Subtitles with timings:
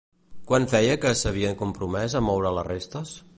[0.51, 3.15] Quan feia ja que s'havien compromès a moure les restes?